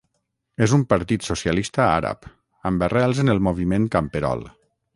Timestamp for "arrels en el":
2.89-3.43